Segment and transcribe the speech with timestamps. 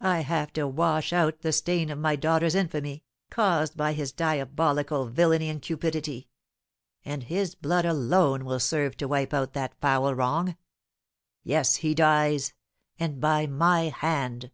[0.00, 5.06] I have to wash out the stain of my daughter's infamy, caused by his diabolical
[5.06, 6.28] villainy and cupidity;
[7.04, 10.56] and his blood alone will serve to wipe out that foul wrong!
[11.44, 12.54] Yes, he dies
[12.98, 14.50] and by my hand!"